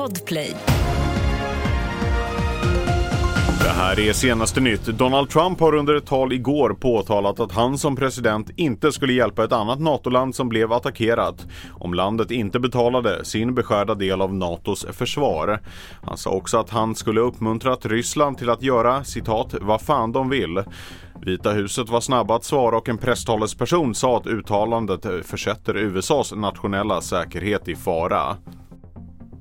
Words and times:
Podplay. 0.00 0.56
Det 3.62 3.68
här 3.68 4.00
är 4.00 4.12
senaste 4.12 4.60
nytt. 4.60 4.86
Donald 4.86 5.30
Trump 5.30 5.60
har 5.60 5.74
under 5.74 5.94
ett 5.94 6.06
tal 6.06 6.32
igår 6.32 6.76
påtalat 6.80 7.40
att 7.40 7.52
han 7.52 7.78
som 7.78 7.96
president 7.96 8.50
inte 8.56 8.92
skulle 8.92 9.12
hjälpa 9.12 9.44
ett 9.44 9.52
annat 9.52 9.80
NATO-land 9.80 10.34
som 10.34 10.48
blev 10.48 10.72
attackerat 10.72 11.46
om 11.72 11.94
landet 11.94 12.30
inte 12.30 12.60
betalade 12.60 13.24
sin 13.24 13.54
beskärda 13.54 13.94
del 13.94 14.20
av 14.22 14.34
NATOs 14.34 14.86
försvar. 14.92 15.60
Han 16.02 16.16
sa 16.16 16.30
också 16.30 16.58
att 16.58 16.70
han 16.70 16.94
skulle 16.94 17.20
uppmuntrat 17.20 17.86
Ryssland 17.86 18.38
till 18.38 18.50
att 18.50 18.62
göra 18.62 19.04
citat 19.04 19.54
vad 19.60 19.80
fan 19.80 20.12
de 20.12 20.28
vill. 20.28 20.62
Vita 21.22 21.52
huset 21.52 21.88
var 21.88 22.00
snabba 22.00 22.36
att 22.36 22.44
svara 22.44 22.76
och 22.76 22.88
en 22.88 22.98
presstalesperson 22.98 23.94
sa 23.94 24.16
att 24.16 24.26
uttalandet 24.26 25.26
försätter 25.26 25.76
USAs 25.76 26.32
nationella 26.32 27.00
säkerhet 27.00 27.68
i 27.68 27.76
fara. 27.76 28.36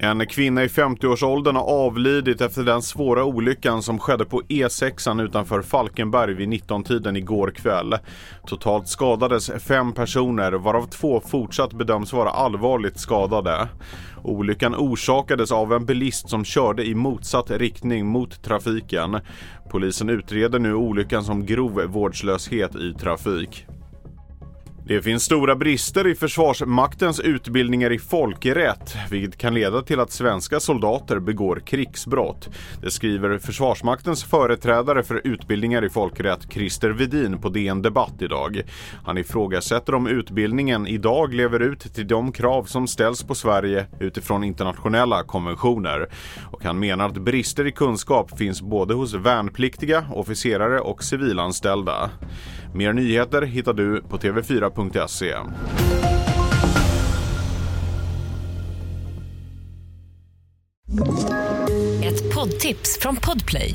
En 0.00 0.26
kvinna 0.26 0.64
i 0.64 0.66
50-årsåldern 0.66 1.56
har 1.56 1.64
avlidit 1.64 2.40
efter 2.40 2.62
den 2.62 2.82
svåra 2.82 3.24
olyckan 3.24 3.82
som 3.82 3.98
skedde 3.98 4.24
på 4.24 4.42
E6 4.42 5.22
utanför 5.22 5.62
Falkenberg 5.62 6.34
vid 6.34 6.48
19-tiden 6.48 7.16
igår 7.16 7.50
kväll. 7.50 7.94
Totalt 8.46 8.88
skadades 8.88 9.50
fem 9.58 9.92
personer 9.92 10.52
varav 10.52 10.86
två 10.86 11.20
fortsatt 11.20 11.72
bedöms 11.72 12.12
vara 12.12 12.30
allvarligt 12.30 12.98
skadade. 12.98 13.68
Olyckan 14.22 14.74
orsakades 14.74 15.52
av 15.52 15.72
en 15.72 15.86
bilist 15.86 16.28
som 16.28 16.44
körde 16.44 16.84
i 16.84 16.94
motsatt 16.94 17.50
riktning 17.50 18.06
mot 18.06 18.42
trafiken. 18.42 19.20
Polisen 19.70 20.08
utreder 20.08 20.58
nu 20.58 20.74
olyckan 20.74 21.24
som 21.24 21.46
grov 21.46 21.82
vårdslöshet 21.86 22.76
i 22.76 22.94
trafik. 22.94 23.66
Det 24.88 25.02
finns 25.02 25.22
stora 25.24 25.56
brister 25.56 26.06
i 26.06 26.14
Försvarsmaktens 26.14 27.20
utbildningar 27.20 27.92
i 27.92 27.98
folkrätt, 27.98 28.96
vilket 29.10 29.38
kan 29.38 29.54
leda 29.54 29.82
till 29.82 30.00
att 30.00 30.12
svenska 30.12 30.60
soldater 30.60 31.18
begår 31.18 31.62
krigsbrott. 31.66 32.48
Det 32.82 32.90
skriver 32.90 33.38
Försvarsmaktens 33.38 34.24
företrädare 34.24 35.02
för 35.02 35.20
utbildningar 35.24 35.84
i 35.84 35.90
folkrätt, 35.90 36.52
Christer 36.52 36.90
Vedin, 36.90 37.38
på 37.40 37.48
DN 37.48 37.82
Debatt 37.82 38.14
idag. 38.22 38.62
Han 39.04 39.18
ifrågasätter 39.18 39.94
om 39.94 40.06
utbildningen 40.06 40.86
idag 40.86 41.34
lever 41.34 41.60
ut 41.60 41.94
till 41.94 42.06
de 42.06 42.32
krav 42.32 42.64
som 42.64 42.86
ställs 42.86 43.22
på 43.22 43.34
Sverige 43.34 43.86
utifrån 44.00 44.44
internationella 44.44 45.22
konventioner. 45.22 46.08
Och 46.50 46.64
han 46.64 46.78
menar 46.78 47.06
att 47.06 47.18
brister 47.18 47.66
i 47.66 47.72
kunskap 47.72 48.38
finns 48.38 48.62
både 48.62 48.94
hos 48.94 49.14
värnpliktiga, 49.14 50.06
officerare 50.12 50.80
och 50.80 51.04
civilanställda. 51.04 52.10
Mer 52.74 52.92
nyheter 52.92 53.42
hittar 53.42 53.72
du 53.72 54.02
på 54.02 54.18
tv4.se. 54.18 55.34
Ett 62.04 62.34
poddtips 62.34 62.98
från 63.00 63.16
Podplay. 63.16 63.74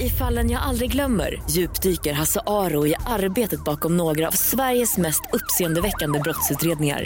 I 0.00 0.08
fallen 0.08 0.50
jag 0.50 0.62
aldrig 0.62 0.92
glömmer 0.92 1.42
djupdyker 1.50 2.12
Hasse 2.12 2.40
Aro 2.46 2.86
i 2.86 2.94
arbetet 3.06 3.64
bakom 3.64 3.96
några 3.96 4.28
av 4.28 4.32
Sveriges 4.32 4.98
mest 4.98 5.22
uppseendeväckande 5.32 6.18
brottsutredningar. 6.20 7.04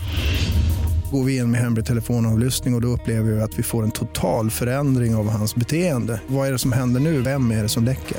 Går 1.13 1.25
vi 1.25 1.37
in 1.37 1.51
med 1.51 1.61
hemlig 1.61 1.87
telefonavlyssning 1.87 2.75
och, 2.75 2.79
och 2.79 2.83
då 2.83 2.89
upplever 2.89 3.33
vi 3.33 3.41
att 3.41 3.59
vi 3.59 3.63
får 3.63 3.83
en 3.83 3.91
total 3.91 4.51
förändring 4.51 5.15
av 5.15 5.31
hans 5.31 5.55
beteende. 5.55 6.21
Vad 6.27 6.49
är 6.49 6.53
det 6.53 6.59
som 6.59 6.73
händer 6.73 7.01
nu? 7.01 7.23
Vem 7.23 7.51
är 7.51 7.63
det 7.63 7.69
som 7.69 7.85
läcker? 7.85 8.19